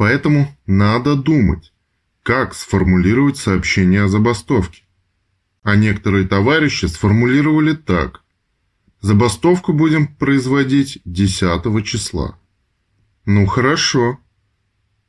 Поэтому 0.00 0.48
надо 0.64 1.14
думать, 1.14 1.74
как 2.22 2.54
сформулировать 2.54 3.36
сообщение 3.36 4.04
о 4.04 4.08
забастовке. 4.08 4.84
А 5.62 5.76
некоторые 5.76 6.26
товарищи 6.26 6.86
сформулировали 6.86 7.74
так. 7.74 8.24
Забастовку 9.02 9.74
будем 9.74 10.06
производить 10.06 11.02
10 11.04 11.84
числа. 11.84 12.38
Ну 13.26 13.44
хорошо. 13.44 14.18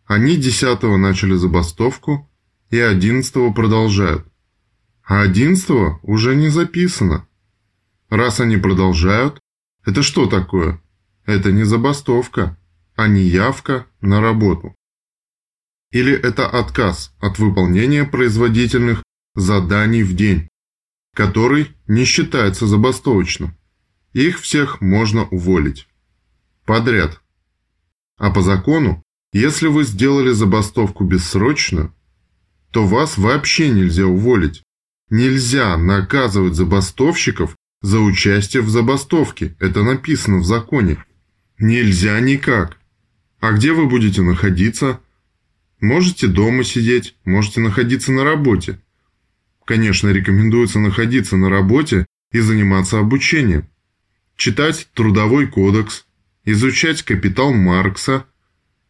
Они 0.07 0.35
10 0.35 0.83
начали 0.97 1.35
забастовку 1.35 2.29
и 2.69 2.77
11 2.77 3.55
продолжают. 3.55 4.27
А 5.05 5.21
11 5.21 5.69
уже 6.01 6.35
не 6.35 6.49
записано. 6.49 7.25
Раз 8.09 8.41
они 8.41 8.57
продолжают, 8.57 9.39
это 9.85 10.03
что 10.03 10.25
такое? 10.25 10.81
Это 11.25 11.53
не 11.53 11.63
забастовка, 11.63 12.57
а 12.97 13.07
не 13.07 13.21
явка 13.21 13.85
на 14.01 14.19
работу. 14.19 14.75
Или 15.91 16.13
это 16.13 16.47
отказ 16.47 17.13
от 17.19 17.37
выполнения 17.37 18.05
производительных 18.05 19.03
заданий 19.35 20.03
в 20.03 20.15
день, 20.15 20.47
который 21.13 21.75
не 21.87 22.05
считается 22.05 22.65
забастовочным. 22.65 23.57
Их 24.13 24.39
всех 24.39 24.81
можно 24.81 25.25
уволить. 25.25 25.87
Подряд. 26.65 27.21
А 28.17 28.29
по 28.31 28.41
закону, 28.41 29.03
если 29.33 29.67
вы 29.67 29.83
сделали 29.83 30.31
забастовку 30.31 31.03
бессрочную, 31.03 31.93
то 32.71 32.85
вас 32.85 33.17
вообще 33.17 33.69
нельзя 33.69 34.05
уволить. 34.05 34.63
Нельзя 35.09 35.77
наказывать 35.77 36.55
забастовщиков 36.55 37.55
за 37.81 37.99
участие 37.99 38.63
в 38.63 38.69
забастовке. 38.69 39.55
Это 39.59 39.83
написано 39.83 40.37
в 40.37 40.45
законе. 40.45 41.03
Нельзя 41.59 42.19
никак. 42.21 42.77
А 43.41 43.51
где 43.51 43.73
вы 43.73 43.87
будете 43.87 44.21
находиться? 44.21 45.01
Можете 45.81 46.27
дома 46.27 46.63
сидеть, 46.63 47.15
можете 47.25 47.59
находиться 47.59 48.11
на 48.11 48.23
работе. 48.23 48.79
Конечно, 49.65 50.09
рекомендуется 50.09 50.77
находиться 50.77 51.37
на 51.37 51.49
работе 51.49 52.05
и 52.31 52.39
заниматься 52.39 52.99
обучением. 52.99 53.67
Читать 54.35 54.89
Трудовой 54.93 55.47
кодекс, 55.47 56.05
изучать 56.45 57.01
капитал 57.01 57.51
Маркса, 57.51 58.25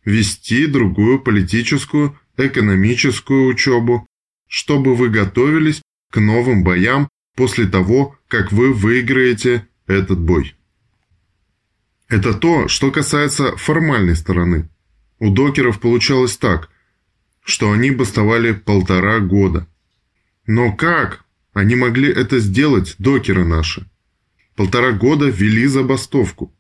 вести 0.04 0.66
другую 0.66 1.22
политическую, 1.22 2.20
экономическую 2.36 3.48
учебу, 3.48 4.06
чтобы 4.48 4.94
вы 4.94 5.10
готовились 5.10 5.82
к 6.12 6.20
новым 6.20 6.64
боям 6.64 7.08
после 7.38 7.68
того, 7.68 8.18
как 8.28 8.52
вы 8.52 8.74
выиграете 8.74 9.66
этот 9.88 10.20
бой. 10.20 10.56
Это 12.10 12.34
то, 12.34 12.68
что 12.68 12.92
касается 12.92 13.56
формальной 13.56 14.18
стороны. 14.18 14.70
У 15.20 15.30
докеров 15.30 15.80
получалось 15.80 16.36
так, 16.36 16.70
что 17.44 17.72
они 17.72 17.92
бастовали 17.92 18.54
полтора 18.54 19.20
года. 19.20 19.68
Но 20.48 20.74
как 20.74 21.26
они 21.54 21.76
могли 21.76 22.10
это 22.10 22.40
сделать, 22.40 22.96
докеры 22.98 23.46
наши? 23.46 23.90
Полтора 24.56 24.92
года 24.92 25.28
вели 25.28 25.66
забастовку. 25.68 26.54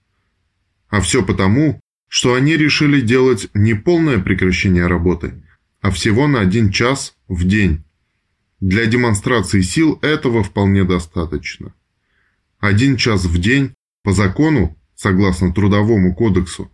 А 0.89 1.01
все 1.01 1.23
потому, 1.23 1.79
что 2.07 2.33
они 2.33 2.57
решили 2.57 2.99
делать 2.99 3.47
не 3.53 3.73
полное 3.73 4.19
прекращение 4.19 4.87
работы, 4.87 5.43
а 5.81 5.91
всего 5.91 6.27
на 6.27 6.41
один 6.41 6.71
час 6.71 7.15
в 7.27 7.47
день. 7.47 7.83
Для 8.59 8.85
демонстрации 8.85 9.61
сил 9.61 9.97
этого 10.01 10.43
вполне 10.43 10.83
достаточно. 10.83 11.73
Один 12.59 12.97
час 12.97 13.25
в 13.25 13.39
день 13.39 13.73
по 14.03 14.11
закону, 14.11 14.77
согласно 14.95 15.53
Трудовому 15.53 16.13
кодексу, 16.13 16.71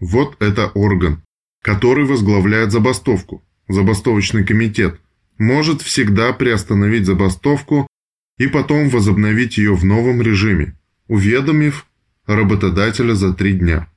вот 0.00 0.36
это 0.42 0.68
орган, 0.74 1.22
который 1.62 2.04
возглавляет 2.04 2.72
забастовку, 2.72 3.42
забастовочный 3.68 4.44
комитет, 4.44 5.00
может 5.38 5.80
всегда 5.80 6.32
приостановить 6.32 7.06
забастовку 7.06 7.86
и 8.38 8.46
потом 8.46 8.88
возобновить 8.88 9.58
ее 9.58 9.74
в 9.74 9.84
новом 9.84 10.20
режиме, 10.20 10.76
уведомив 11.08 11.86
работодателя 12.26 13.14
за 13.14 13.32
три 13.32 13.54
дня. 13.54 13.88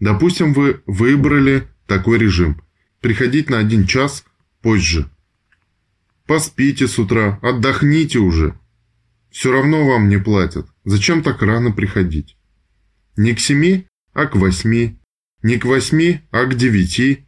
Допустим, 0.00 0.52
вы 0.52 0.80
выбрали 0.86 1.68
такой 1.86 2.18
режим– 2.18 2.62
приходить 3.00 3.50
на 3.50 3.58
один 3.58 3.86
час 3.86 4.24
позже– 4.62 5.10
Поспите 6.28 6.86
с 6.86 6.98
утра, 6.98 7.38
отдохните 7.40 8.18
уже. 8.18 8.54
Все 9.30 9.50
равно 9.50 9.86
вам 9.86 10.10
не 10.10 10.18
платят. 10.18 10.66
Зачем 10.84 11.22
так 11.22 11.40
рано 11.40 11.70
приходить? 11.70 12.36
Не 13.16 13.34
к 13.34 13.40
семи, 13.40 13.86
а 14.12 14.26
к 14.26 14.36
восьми. 14.36 14.98
Не 15.42 15.58
к 15.58 15.64
восьми, 15.64 16.20
а 16.30 16.44
к 16.44 16.54
девяти. 16.56 17.26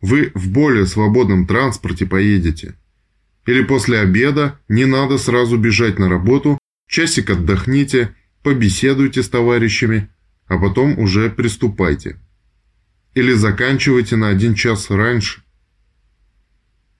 Вы 0.00 0.32
в 0.34 0.50
более 0.50 0.86
свободном 0.86 1.46
транспорте 1.46 2.04
поедете. 2.04 2.74
Или 3.46 3.62
после 3.62 4.00
обеда 4.00 4.58
не 4.68 4.84
надо 4.84 5.18
сразу 5.18 5.56
бежать 5.56 5.98
на 5.98 6.08
работу, 6.08 6.58
часик 6.88 7.30
отдохните, 7.30 8.14
побеседуйте 8.42 9.22
с 9.22 9.28
товарищами, 9.28 10.10
а 10.46 10.58
потом 10.58 10.98
уже 10.98 11.30
приступайте. 11.30 12.18
Или 13.14 13.32
заканчивайте 13.32 14.16
на 14.16 14.28
один 14.28 14.54
час 14.54 14.90
раньше. 14.90 15.42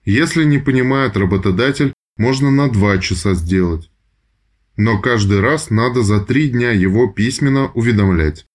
Если 0.05 0.45
не 0.45 0.59
понимает 0.59 1.17
работодатель, 1.17 1.93
можно 2.17 2.49
на 2.49 2.69
2 2.69 2.99
часа 2.99 3.33
сделать. 3.33 3.91
Но 4.77 5.01
каждый 5.01 5.41
раз 5.41 5.69
надо 5.69 6.03
за 6.03 6.21
3 6.21 6.49
дня 6.49 6.71
его 6.71 7.07
письменно 7.07 7.67
уведомлять. 7.71 8.45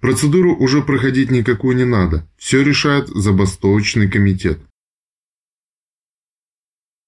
Процедуру 0.00 0.54
уже 0.54 0.82
проходить 0.82 1.30
никакую 1.30 1.76
не 1.76 1.84
надо, 1.84 2.28
все 2.36 2.62
решает 2.62 3.08
забастовочный 3.08 4.10
комитет. 4.10 4.60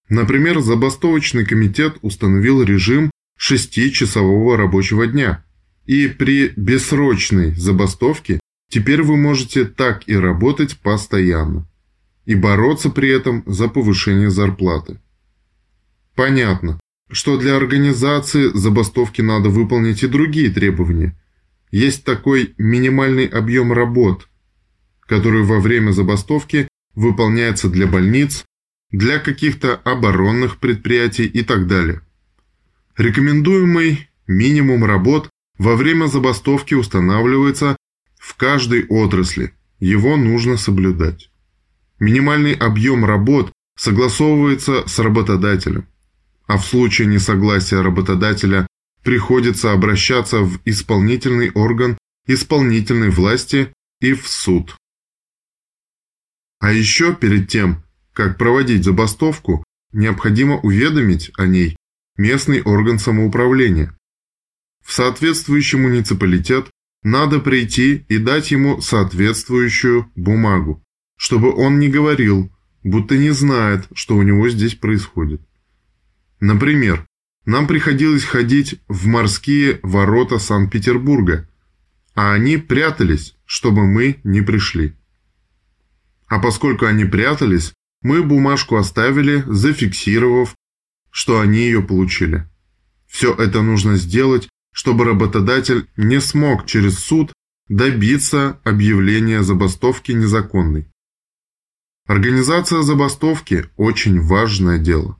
Например, 0.08 0.60
забастовочный 0.60 1.44
комитет 1.44 1.98
установил 2.00 2.62
режим 2.62 3.10
6-часового 3.38 4.56
рабочего 4.56 5.06
дня. 5.06 5.44
И 5.84 6.08
при 6.08 6.48
бессрочной 6.56 7.54
забастовке 7.54 8.40
теперь 8.70 9.02
вы 9.02 9.16
можете 9.16 9.64
так 9.64 10.08
и 10.08 10.14
работать 10.16 10.78
постоянно 10.78 11.66
и 12.28 12.34
бороться 12.34 12.90
при 12.90 13.08
этом 13.08 13.42
за 13.46 13.68
повышение 13.68 14.28
зарплаты. 14.28 15.00
Понятно, 16.14 16.78
что 17.10 17.38
для 17.38 17.56
организации 17.56 18.50
забастовки 18.52 19.22
надо 19.22 19.48
выполнить 19.48 20.02
и 20.02 20.08
другие 20.08 20.50
требования. 20.50 21.18
Есть 21.70 22.04
такой 22.04 22.54
минимальный 22.58 23.26
объем 23.26 23.72
работ, 23.72 24.28
который 25.06 25.42
во 25.42 25.60
время 25.60 25.92
забастовки 25.92 26.68
выполняется 26.94 27.68
для 27.68 27.86
больниц, 27.86 28.44
для 28.90 29.18
каких-то 29.18 29.74
оборонных 29.76 30.58
предприятий 30.58 31.26
и 31.26 31.42
так 31.42 31.66
далее. 31.66 32.00
Рекомендуемый 32.96 34.08
минимум 34.26 34.84
работ 34.84 35.28
во 35.58 35.76
время 35.76 36.06
забастовки 36.06 36.74
устанавливается 36.74 37.76
в 38.18 38.34
каждой 38.36 38.86
отрасли, 38.86 39.52
его 39.78 40.16
нужно 40.16 40.56
соблюдать. 40.56 41.30
Минимальный 42.00 42.54
объем 42.54 43.04
работ 43.04 43.52
согласовывается 43.76 44.86
с 44.86 44.98
работодателем, 44.98 45.86
а 46.46 46.58
в 46.58 46.64
случае 46.64 47.08
несогласия 47.08 47.82
работодателя 47.82 48.66
приходится 49.02 49.72
обращаться 49.72 50.40
в 50.40 50.60
исполнительный 50.64 51.50
орган 51.52 51.98
исполнительной 52.26 53.10
власти 53.10 53.72
и 54.00 54.12
в 54.12 54.28
суд. 54.28 54.76
А 56.60 56.72
еще 56.72 57.14
перед 57.14 57.48
тем, 57.48 57.84
как 58.12 58.36
проводить 58.36 58.84
забастовку, 58.84 59.64
необходимо 59.92 60.58
уведомить 60.60 61.30
о 61.36 61.46
ней 61.46 61.76
местный 62.16 62.60
орган 62.62 62.98
самоуправления. 62.98 63.96
В 64.84 64.92
соответствующий 64.92 65.78
муниципалитет 65.78 66.68
надо 67.02 67.38
прийти 67.38 68.04
и 68.08 68.18
дать 68.18 68.50
ему 68.50 68.80
соответствующую 68.80 70.10
бумагу 70.14 70.82
чтобы 71.18 71.52
он 71.54 71.78
не 71.78 71.88
говорил, 71.88 72.50
будто 72.82 73.18
не 73.18 73.30
знает, 73.30 73.86
что 73.92 74.16
у 74.16 74.22
него 74.22 74.48
здесь 74.48 74.76
происходит. 74.76 75.42
Например, 76.40 77.04
нам 77.48 77.66
приходилось 77.66 78.24
ходить 78.24 78.78
в 78.88 79.06
морские 79.06 79.80
ворота 79.82 80.38
Санкт-Петербурга, 80.38 81.48
а 82.14 82.34
они 82.34 82.58
прятались, 82.58 83.36
чтобы 83.46 83.86
мы 83.86 84.20
не 84.22 84.42
пришли. 84.42 84.94
А 86.26 86.40
поскольку 86.40 86.84
они 86.84 87.06
прятались, 87.06 87.72
мы 88.02 88.22
бумажку 88.22 88.76
оставили, 88.76 89.44
зафиксировав, 89.46 90.54
что 91.10 91.40
они 91.40 91.60
ее 91.60 91.82
получили. 91.82 92.46
Все 93.06 93.32
это 93.32 93.62
нужно 93.62 93.96
сделать, 93.96 94.46
чтобы 94.74 95.06
работодатель 95.06 95.88
не 95.96 96.20
смог 96.20 96.66
через 96.66 96.98
суд 96.98 97.32
добиться 97.70 98.60
объявления 98.62 99.42
забастовки 99.42 100.12
незаконной. 100.12 100.86
Организация 102.04 102.82
забастовки– 102.82 103.70
очень 103.78 104.20
важное 104.20 104.78
дело. 104.78 105.18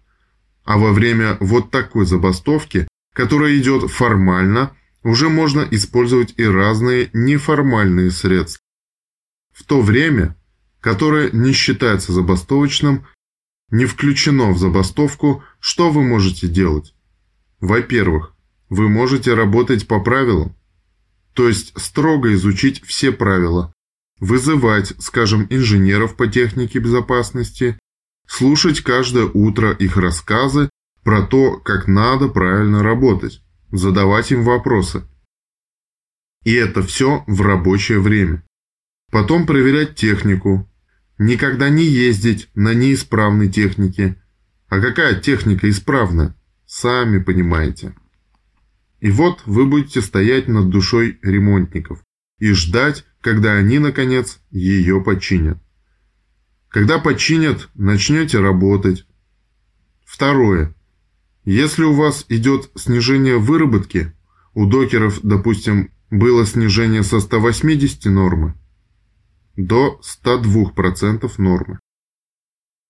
А 0.69 0.77
во 0.77 0.93
время 0.93 1.39
вот 1.41 1.71
такой 1.71 2.05
забастовки, 2.05 2.89
которая 3.15 3.57
идет 3.57 3.91
формально, 3.91 4.77
уже 5.03 5.31
можно 5.31 5.67
использовать 5.71 6.35
и 6.37 6.45
разные 6.45 7.09
неформальные 7.15 8.11
средства. 8.11 8.61
в 9.51 9.65
то 9.65 9.81
время, 9.81 10.37
которое 10.81 11.31
не 11.31 11.53
считается 11.53 12.13
забастовочным, 12.13 13.07
не 13.71 13.87
включено 13.87 14.53
в 14.53 14.59
забастовку, 14.59 15.43
что 15.59 15.91
вы 15.91 16.03
можете 16.03 16.47
делать? 16.49 16.95
Во-первых, 17.61 18.35
вы 18.69 18.91
можете 18.91 19.33
работать 19.33 19.89
по 19.89 20.01
правилам, 20.01 20.55
то 21.33 21.49
есть 21.49 21.73
строго 21.81 22.35
изучить 22.35 22.85
все 22.85 23.11
правила, 23.11 23.73
вызывать, 24.21 24.93
скажем, 24.99 25.47
инженеров 25.49 26.15
по 26.15 26.27
технике 26.27 26.79
безопасности, 26.79 27.79
слушать 28.29 28.83
каждое 28.83 29.25
утро 29.25 29.73
их 29.73 29.97
рассказы 29.97 30.71
про 31.03 31.23
то, 31.23 31.59
как 31.59 31.89
надо 31.89 32.29
правильно 32.29 32.83
работать, 32.83 33.43
задавать 33.73 34.31
им 34.31 34.45
вопросы. 34.45 35.03
И 36.45 36.53
это 36.53 36.83
все 36.83 37.25
в 37.27 37.41
рабочее 37.41 37.99
время. 37.99 38.45
Потом 39.11 39.47
проверять 39.47 39.97
технику. 39.97 40.71
Никогда 41.19 41.69
не 41.69 41.85
ездить 41.85 42.49
на 42.55 42.75
неисправной 42.75 43.49
технике. 43.49 44.23
А 44.69 44.81
какая 44.81 45.19
техника 45.19 45.69
исправна? 45.69 46.37
Сами 46.67 47.19
понимаете. 47.19 47.95
И 49.01 49.11
вот 49.11 49.43
вы 49.47 49.67
будете 49.67 50.03
стоять 50.03 50.49
над 50.49 50.69
душой 50.69 51.19
ремонтников 51.23 52.05
и 52.39 52.53
ждать, 52.53 53.05
когда 53.21 53.55
они, 53.55 53.79
наконец, 53.79 54.41
ее 54.51 55.01
починят. 55.03 55.59
Когда 56.69 56.99
починят, 56.99 57.69
начнете 57.75 58.41
работать. 58.41 59.07
Второе. 60.05 60.75
Если 61.45 61.83
у 61.83 61.95
вас 61.95 62.27
идет 62.29 62.71
снижение 62.75 63.39
выработки, 63.39 64.13
у 64.55 64.67
докеров, 64.67 65.21
допустим, 65.23 65.91
было 66.11 66.45
снижение 66.47 67.03
со 67.03 67.21
180 67.21 68.05
нормы 68.07 68.55
до 69.59 70.01
102% 70.03 71.31
нормы. 71.39 71.79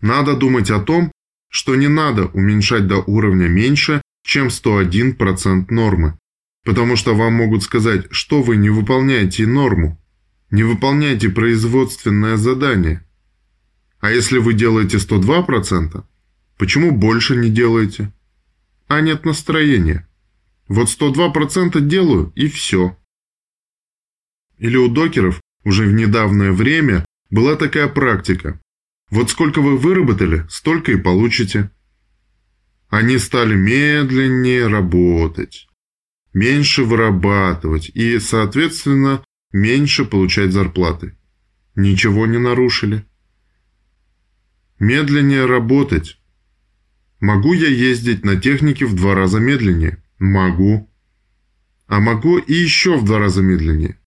Надо 0.01 0.37
думать 0.37 0.71
о 0.71 0.81
том, 0.81 1.11
что 1.51 1.75
не 1.75 1.89
надо 1.89 2.27
уменьшать 2.27 2.87
до 2.87 2.99
уровня 2.99 3.49
меньше, 3.49 4.03
чем 4.23 4.49
101% 4.49 5.67
нормы, 5.71 6.19
потому 6.65 6.97
что 6.97 7.15
вам 7.15 7.33
могут 7.33 7.63
сказать, 7.63 8.07
что 8.11 8.43
вы 8.43 8.57
не 8.57 8.69
выполняете 8.69 9.47
норму, 9.47 9.99
не 10.51 10.63
выполняете 10.63 11.31
производственное 11.31 12.37
задание. 12.37 13.03
А 14.00 14.11
если 14.11 14.39
вы 14.39 14.55
делаете 14.55 14.99
102%, 14.99 16.05
почему 16.56 16.93
больше 16.93 17.37
не 17.37 17.50
делаете? 17.50 18.12
А 18.87 19.00
нет 19.00 19.25
настроения. 19.25 20.09
Вот 20.69 20.89
102% 20.89 21.81
делаю 21.81 22.33
и 22.37 22.49
все. 22.49 22.97
Или 24.59 24.77
у 24.77 24.89
докеров 24.89 25.41
уже 25.65 25.85
в 25.87 25.93
недавнее 25.93 26.53
время 26.53 27.05
была 27.31 27.56
такая 27.56 27.89
практика. 27.89 28.61
Вот 29.11 29.31
сколько 29.31 29.61
вы 29.61 29.77
выработали, 29.77 30.47
столько 30.49 30.93
и 30.93 30.97
получите. 30.97 31.71
Они 32.89 33.19
стали 33.19 33.55
медленнее 33.55 34.67
работать, 34.67 35.69
меньше 36.33 36.85
вырабатывать 36.85 37.91
и, 37.91 38.19
соответственно, 38.19 39.25
меньше 39.53 40.05
получать 40.05 40.53
зарплаты. 40.53 41.17
Ничего 41.75 42.27
не 42.27 42.39
нарушили. 42.39 43.05
Медленнее 44.79 45.45
работать. 45.45 46.21
Могу 47.19 47.53
я 47.53 47.69
ездить 47.69 48.25
на 48.25 48.41
технике 48.41 48.87
в 48.87 48.95
два 48.95 49.15
раза 49.17 49.41
медленнее? 49.41 50.05
Могу. 50.19 50.89
А 51.89 51.99
могу 51.99 52.39
и 52.39 52.55
еще 52.55 52.97
в 52.97 53.05
два 53.05 53.19
раза 53.19 53.43
медленнее. 53.43 53.99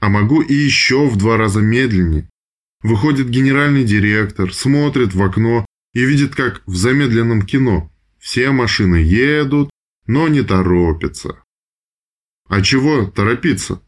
А 0.00 0.08
могу 0.08 0.40
и 0.40 0.54
еще 0.54 1.06
в 1.06 1.16
два 1.16 1.36
раза 1.36 1.60
медленнее. 1.60 2.28
Выходит 2.82 3.28
генеральный 3.28 3.84
директор, 3.84 4.52
смотрит 4.52 5.14
в 5.14 5.22
окно 5.22 5.66
и 5.92 6.04
видит, 6.04 6.34
как 6.34 6.62
в 6.66 6.74
замедленном 6.74 7.42
кино. 7.42 7.92
Все 8.18 8.50
машины 8.50 8.96
едут, 8.96 9.70
но 10.06 10.26
не 10.26 10.42
торопятся. 10.42 11.44
А 12.48 12.60
чего 12.62 13.06
торопиться? 13.06 13.82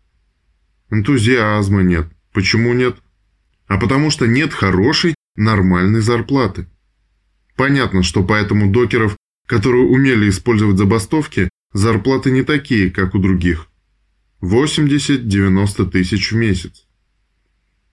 Энтузиазма 0.90 1.82
нет. 1.82 2.06
Почему 2.32 2.73
нет? 2.73 2.99
А 3.67 3.79
потому 3.79 4.11
что 4.11 4.26
нет 4.26 4.52
хорошей, 4.52 5.14
нормальной 5.37 6.00
зарплаты. 6.00 6.67
Понятно, 7.56 8.02
что 8.02 8.25
поэтому 8.25 8.70
докеров, 8.70 9.17
которые 9.46 9.84
умели 9.84 10.29
использовать 10.29 10.79
забастовки, 10.79 11.49
зарплаты 11.73 12.31
не 12.31 12.43
такие, 12.43 12.90
как 12.90 13.14
у 13.14 13.19
других. 13.19 13.69
80-90 14.43 15.90
тысяч 15.90 16.32
в 16.32 16.37
месяц. 16.37 16.87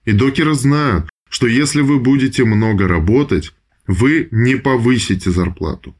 И 0.04 0.12
докеры 0.12 0.54
знают, 0.54 1.08
что 1.28 1.46
если 1.46 1.80
вы 1.80 2.00
будете 2.00 2.44
много 2.44 2.88
работать, 2.88 3.54
вы 3.86 4.28
не 4.30 4.56
повысите 4.56 5.30
зарплату. 5.30 5.94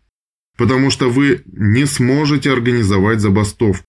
Потому 0.57 0.91
что 0.91 1.09
вы 1.09 1.43
не 1.47 1.87
сможете 1.87 2.53
организовать 2.53 3.21
забастовку. 3.21 3.85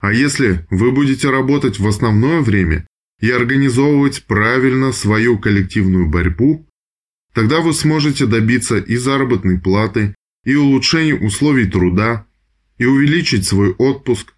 А 0.00 0.12
если 0.12 0.66
вы 0.70 0.92
будете 0.92 1.30
работать 1.30 1.78
в 1.78 1.88
основное 1.88 2.40
время 2.40 2.86
и 3.20 3.30
организовывать 3.30 4.24
правильно 4.24 4.92
свою 4.92 5.38
коллективную 5.38 6.08
борьбу, 6.08 6.68
тогда 7.34 7.60
вы 7.60 7.72
сможете 7.72 8.26
добиться 8.26 8.78
и 8.78 8.96
заработной 8.96 9.60
платы, 9.60 10.14
и 10.44 10.54
улучшения 10.54 11.14
условий 11.14 11.66
труда, 11.66 12.26
и 12.78 12.84
увеличить 12.84 13.46
свой 13.46 13.72
отпуск, 13.72 14.34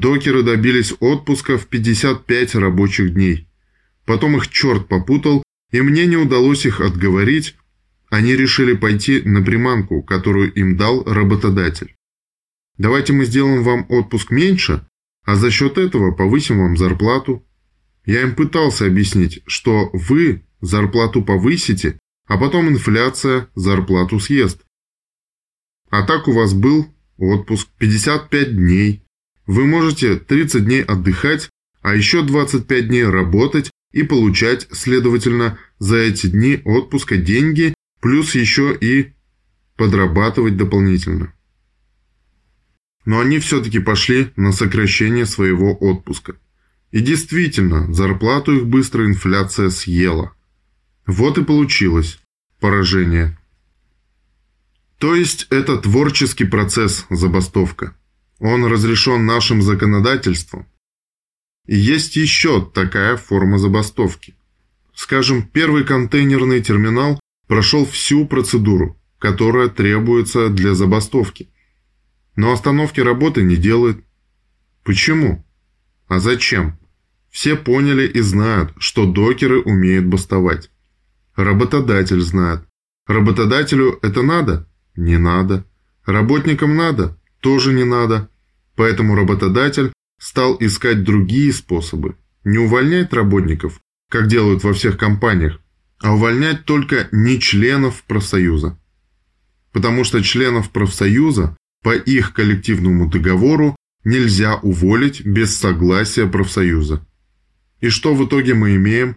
Докеры 0.00 0.42
добились 0.42 0.92
отпуска 0.98 1.56
в 1.56 1.66
55 1.66 2.56
рабочих 2.56 3.14
дней. 3.14 3.48
Потом 4.04 4.36
их 4.36 4.48
черт 4.48 4.88
попутал, 4.88 5.42
и 5.70 5.80
мне 5.80 6.06
не 6.06 6.16
удалось 6.16 6.66
их 6.66 6.80
отговорить. 6.80 7.56
Они 8.10 8.34
решили 8.34 8.74
пойти 8.74 9.22
на 9.22 9.40
приманку, 9.42 10.02
которую 10.02 10.52
им 10.52 10.76
дал 10.76 11.04
работодатель. 11.04 11.94
Давайте 12.76 13.12
мы 13.12 13.24
сделаем 13.24 13.62
вам 13.62 13.86
отпуск 13.88 14.30
меньше, 14.30 14.84
а 15.24 15.36
за 15.36 15.50
счет 15.50 15.78
этого 15.78 16.10
повысим 16.10 16.58
вам 16.58 16.76
зарплату. 16.76 17.46
Я 18.06 18.22
им 18.22 18.34
пытался 18.34 18.86
объяснить, 18.86 19.42
что 19.46 19.90
вы 19.92 20.44
зарплату 20.60 21.22
повысите, 21.22 21.98
а 22.26 22.38
потом 22.38 22.68
инфляция 22.68 23.48
зарплату 23.54 24.20
съест. 24.20 24.62
А 25.90 26.02
так 26.02 26.28
у 26.28 26.32
вас 26.32 26.54
был 26.54 26.92
отпуск 27.16 27.68
55 27.78 28.56
дней, 28.56 29.04
вы 29.46 29.66
можете 29.66 30.16
30 30.16 30.64
дней 30.64 30.82
отдыхать, 30.82 31.50
а 31.82 31.94
еще 31.94 32.22
25 32.22 32.88
дней 32.88 33.04
работать 33.04 33.70
и 33.92 34.02
получать, 34.02 34.66
следовательно, 34.72 35.58
за 35.78 35.96
эти 35.96 36.26
дни 36.26 36.60
отпуска 36.64 37.16
деньги, 37.16 37.74
плюс 38.00 38.34
еще 38.34 38.76
и 38.78 39.12
подрабатывать 39.76 40.56
дополнительно. 40.56 41.32
Но 43.04 43.20
они 43.20 43.38
все-таки 43.38 43.80
пошли 43.80 44.32
на 44.36 44.52
сокращение 44.52 45.26
своего 45.26 45.76
отпуска. 45.76 46.36
И 46.94 47.00
действительно, 47.00 47.92
зарплату 47.92 48.52
их 48.56 48.66
быстро 48.68 49.04
инфляция 49.04 49.68
съела. 49.70 50.32
Вот 51.06 51.38
и 51.38 51.42
получилось 51.42 52.20
поражение. 52.60 53.36
То 54.98 55.16
есть 55.16 55.48
это 55.50 55.76
творческий 55.76 56.44
процесс 56.44 57.04
забастовка. 57.10 57.96
Он 58.38 58.64
разрешен 58.66 59.26
нашим 59.26 59.60
законодательством. 59.60 60.68
И 61.66 61.74
есть 61.74 62.14
еще 62.14 62.64
такая 62.64 63.16
форма 63.16 63.58
забастовки. 63.58 64.36
Скажем, 64.94 65.42
первый 65.42 65.82
контейнерный 65.82 66.62
терминал 66.62 67.18
прошел 67.48 67.84
всю 67.84 68.24
процедуру, 68.24 68.96
которая 69.18 69.68
требуется 69.68 70.48
для 70.48 70.74
забастовки. 70.74 71.48
Но 72.36 72.52
остановки 72.52 73.00
работы 73.00 73.42
не 73.42 73.56
делает. 73.56 73.98
Почему? 74.84 75.44
А 76.06 76.20
зачем? 76.20 76.78
Все 77.34 77.56
поняли 77.56 78.06
и 78.06 78.20
знают, 78.20 78.72
что 78.78 79.06
докеры 79.06 79.60
умеют 79.60 80.06
бастовать. 80.06 80.70
Работодатель 81.34 82.20
знает. 82.20 82.60
Работодателю 83.08 83.98
это 84.02 84.22
надо? 84.22 84.68
Не 84.94 85.18
надо. 85.18 85.64
Работникам 86.06 86.76
надо? 86.76 87.18
тоже 87.44 87.74
не 87.74 87.84
надо. 87.84 88.30
Поэтому 88.76 89.14
работодатель 89.14 89.92
стал 90.18 90.56
искать 90.60 91.02
другие 91.02 91.52
способы. 91.52 92.16
Не 92.44 92.58
увольнять 92.58 93.12
работников, 93.12 93.80
как 94.10 94.28
делают 94.28 94.64
во 94.64 94.72
всех 94.72 94.96
компаниях, 94.96 95.60
а 96.00 96.14
увольнять 96.14 96.64
только 96.64 97.08
не 97.12 97.40
членов 97.40 98.04
профсоюза. 98.04 98.78
Потому 99.72 100.04
что 100.04 100.22
членов 100.22 100.70
профсоюза 100.70 101.56
по 101.82 101.94
их 101.94 102.32
коллективному 102.32 103.10
договору 103.10 103.76
нельзя 104.04 104.54
уволить 104.56 105.26
без 105.26 105.54
согласия 105.56 106.26
профсоюза. 106.26 107.04
И 107.80 107.88
что 107.88 108.14
в 108.14 108.26
итоге 108.26 108.54
мы 108.54 108.76
имеем? 108.76 109.16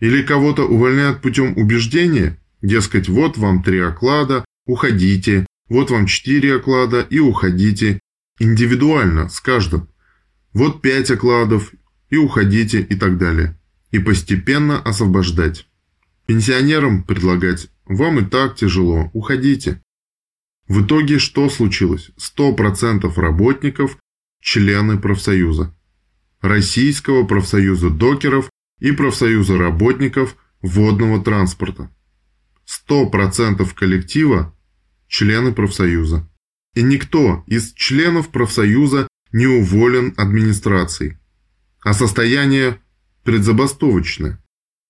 Или 0.00 0.22
кого-то 0.22 0.64
увольняют 0.64 1.20
путем 1.20 1.56
убеждения, 1.56 2.38
дескать, 2.62 3.08
вот 3.08 3.36
вам 3.36 3.62
три 3.62 3.78
оклада, 3.78 4.44
уходите, 4.66 5.46
вот 5.68 5.90
вам 5.90 6.06
четыре 6.06 6.56
оклада 6.56 7.00
и 7.02 7.18
уходите. 7.18 8.00
Индивидуально, 8.38 9.28
с 9.28 9.40
каждым. 9.40 9.88
Вот 10.52 10.82
пять 10.82 11.10
окладов, 11.10 11.72
и 12.08 12.16
уходите 12.16 12.80
и 12.80 12.96
так 12.96 13.18
далее. 13.18 13.58
И 13.92 13.98
постепенно 13.98 14.80
освобождать. 14.80 15.66
Пенсионерам 16.26 17.02
предлагать 17.02 17.68
«вам 17.84 18.20
и 18.20 18.24
так 18.24 18.56
тяжело, 18.56 19.10
уходите». 19.12 19.80
В 20.68 20.84
итоге 20.84 21.18
что 21.18 21.48
случилось? 21.48 22.10
100% 22.18 23.12
работников– 23.16 23.98
члены 24.40 24.98
профсоюза. 24.98 25.74
Российского 26.40 27.24
профсоюза 27.26 27.90
докеров 27.90 28.50
и 28.80 28.92
профсоюза 28.92 29.58
работников 29.58 30.36
водного 30.62 31.22
транспорта. 31.22 31.90
100% 32.88 33.74
коллектива– 33.74 34.56
члены 35.08 35.52
профсоюза. 35.52 36.28
И 36.74 36.82
никто 36.82 37.44
из 37.46 37.72
членов 37.72 38.30
профсоюза 38.30 39.08
не 39.32 39.46
уволен 39.46 40.14
администрацией. 40.16 41.18
А 41.82 41.92
состояние 41.92 42.80
предзабастовочное. 43.24 44.42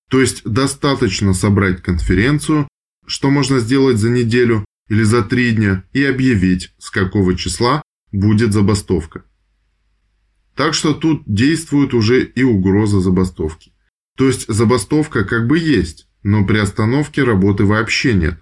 То 0.08 0.20
есть 0.20 0.44
достаточно 0.44 1.34
собрать 1.34 1.82
конференцию, 1.82 2.68
что 3.06 3.30
можно 3.30 3.60
сделать 3.60 3.98
за 3.98 4.10
неделю 4.10 4.64
или 4.88 5.02
за 5.04 5.22
три 5.22 5.52
дня, 5.52 5.84
и 5.92 6.04
объявить, 6.04 6.74
с 6.78 6.90
какого 6.90 7.36
числа 7.36 7.82
будет 8.12 8.52
забастовка. 8.52 9.24
Так 10.60 10.74
что 10.74 10.92
тут 10.92 11.22
действует 11.24 11.94
уже 11.94 12.22
и 12.22 12.42
угроза 12.42 13.00
забастовки. 13.00 13.72
То 14.18 14.26
есть 14.26 14.46
забастовка 14.46 15.24
как 15.24 15.46
бы 15.46 15.58
есть, 15.58 16.06
но 16.22 16.44
при 16.44 16.58
остановке 16.58 17.24
работы 17.24 17.64
вообще 17.64 18.12
нет. 18.12 18.38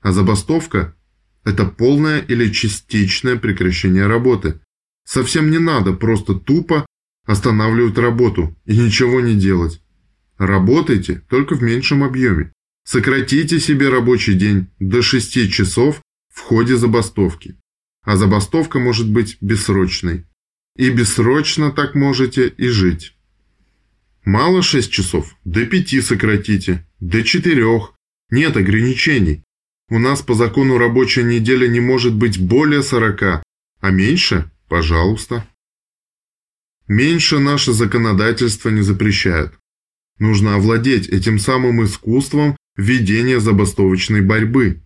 А 0.00 0.12
забастовка– 0.12 0.96
это 1.44 1.66
полное 1.66 2.20
или 2.20 2.50
частичное 2.50 3.36
прекращение 3.36 4.06
работы. 4.06 4.58
Совсем 5.04 5.50
не 5.50 5.58
надо 5.58 5.92
просто 5.92 6.32
тупо 6.32 6.86
останавливать 7.26 7.98
работу 7.98 8.56
и 8.64 8.78
ничего 8.78 9.20
не 9.20 9.34
делать. 9.34 9.82
Работайте 10.38 11.22
только 11.28 11.56
в 11.56 11.62
меньшем 11.62 12.02
объеме. 12.02 12.54
Сократите 12.84 13.60
себе 13.60 13.90
рабочий 13.90 14.32
день 14.32 14.68
до 14.78 15.02
6 15.02 15.52
часов 15.52 16.00
в 16.32 16.40
ходе 16.40 16.78
забастовки. 16.78 17.58
А 18.02 18.16
забастовка 18.16 18.78
может 18.78 19.12
быть 19.12 19.36
бессрочной. 19.42 20.24
И 20.76 20.90
бессрочно 20.90 21.72
так 21.72 21.94
можете 21.94 22.48
и 22.48 22.68
жить. 22.68 23.16
Мало 24.24 24.62
6 24.62 24.90
часов? 24.90 25.36
До 25.44 25.66
5 25.66 26.04
сократите. 26.04 26.86
До 27.00 27.22
4. 27.22 27.66
Нет 28.30 28.56
ограничений. 28.56 29.42
У 29.88 29.98
нас 29.98 30.22
по 30.22 30.34
закону 30.34 30.78
рабочая 30.78 31.24
неделя 31.24 31.66
не 31.66 31.80
может 31.80 32.14
быть 32.14 32.38
более 32.38 32.82
40, 32.82 33.42
а 33.80 33.90
меньше– 33.90 34.50
пожалуйста. 34.68 35.44
Меньше 36.86 37.38
наше 37.38 37.72
законодательство 37.72 38.68
не 38.68 38.82
запрещает. 38.82 39.52
Нужно 40.18 40.56
овладеть 40.56 41.08
этим 41.08 41.38
самым 41.38 41.84
искусством 41.84 42.56
ведения 42.76 43.40
забастовочной 43.40 44.20
борьбы. 44.20 44.82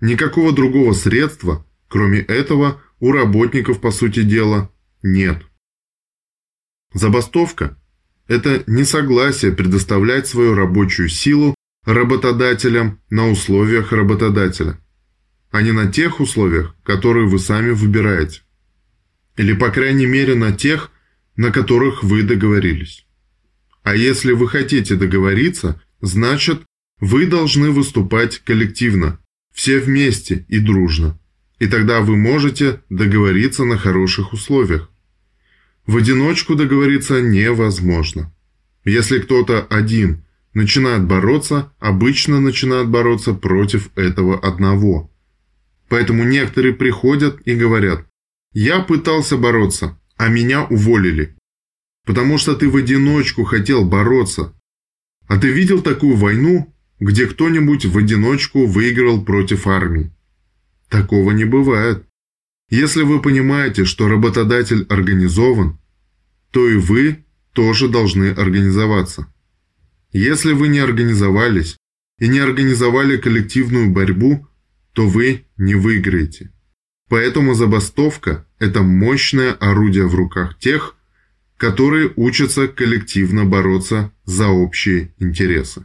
Никакого 0.00 0.52
другого 0.52 0.92
средства, 0.94 1.66
кроме 1.88 2.20
этого, 2.20 2.80
у 2.98 3.12
работников, 3.12 3.80
по 3.80 3.90
сути 3.90 4.22
дела, 4.22 4.72
нет. 5.02 5.42
Забастовка 6.94 7.76
это 8.28 8.62
несогласие 8.66 9.52
предоставлять 9.52 10.26
свою 10.26 10.54
рабочую 10.54 11.08
силу 11.08 11.54
работодателям 11.84 13.00
на 13.08 13.30
условиях 13.30 13.92
работодателя, 13.92 14.78
а 15.50 15.62
не 15.62 15.72
на 15.72 15.90
тех 15.90 16.20
условиях, 16.20 16.76
которые 16.82 17.26
вы 17.26 17.38
сами 17.38 17.70
выбираете. 17.70 18.42
Или, 19.36 19.54
по 19.54 19.70
крайней 19.70 20.06
мере, 20.06 20.34
на 20.34 20.52
тех, 20.52 20.90
на 21.36 21.50
которых 21.50 22.02
вы 22.02 22.22
договорились. 22.22 23.06
А 23.82 23.94
если 23.96 24.32
вы 24.32 24.48
хотите 24.48 24.96
договориться, 24.96 25.80
значит, 26.02 26.62
вы 27.00 27.26
должны 27.26 27.70
выступать 27.70 28.40
коллективно, 28.40 29.18
все 29.54 29.78
вместе 29.78 30.44
и 30.48 30.58
дружно. 30.58 31.18
И 31.58 31.66
тогда 31.66 32.00
вы 32.00 32.16
можете 32.16 32.82
договориться 32.88 33.64
на 33.64 33.76
хороших 33.76 34.32
условиях. 34.32 34.90
В 35.86 35.96
одиночку 35.96 36.54
договориться 36.54 37.20
невозможно. 37.20 38.32
Если 38.84 39.18
кто-то 39.18 39.62
один 39.62 40.24
начинает 40.54 41.04
бороться, 41.04 41.72
обычно 41.78 42.40
начинает 42.40 42.88
бороться 42.88 43.34
против 43.34 43.90
этого 43.96 44.38
одного. 44.38 45.10
Поэтому 45.88 46.24
некоторые 46.24 46.74
приходят 46.74 47.40
и 47.44 47.54
говорят, 47.54 48.06
я 48.52 48.80
пытался 48.80 49.36
бороться, 49.36 49.98
а 50.16 50.28
меня 50.28 50.64
уволили. 50.64 51.36
Потому 52.04 52.38
что 52.38 52.54
ты 52.54 52.68
в 52.68 52.76
одиночку 52.76 53.44
хотел 53.44 53.84
бороться. 53.84 54.54
А 55.26 55.38
ты 55.38 55.50
видел 55.50 55.82
такую 55.82 56.16
войну, 56.16 56.74
где 57.00 57.26
кто-нибудь 57.26 57.84
в 57.84 57.98
одиночку 57.98 58.66
выиграл 58.66 59.24
против 59.24 59.66
армии? 59.66 60.10
Такого 60.88 61.32
не 61.32 61.44
бывает. 61.44 62.04
Если 62.70 63.02
вы 63.02 63.20
понимаете, 63.20 63.84
что 63.84 64.08
работодатель 64.08 64.84
организован, 64.88 65.78
то 66.50 66.68
и 66.68 66.76
вы 66.76 67.24
тоже 67.52 67.88
должны 67.88 68.30
организоваться. 68.30 69.26
Если 70.12 70.52
вы 70.52 70.68
не 70.68 70.78
организовались 70.78 71.76
и 72.18 72.28
не 72.28 72.38
организовали 72.38 73.16
коллективную 73.16 73.90
борьбу, 73.90 74.46
то 74.92 75.06
вы 75.06 75.46
не 75.56 75.74
выиграете. 75.74 76.50
Поэтому 77.08 77.54
забастовка– 77.54 78.46
это 78.58 78.82
мощное 78.82 79.52
орудие 79.52 80.06
в 80.06 80.14
руках 80.14 80.58
тех, 80.58 80.96
которые 81.56 82.12
учатся 82.16 82.68
коллективно 82.68 83.44
бороться 83.44 84.12
за 84.24 84.48
общие 84.48 85.14
интересы. 85.18 85.84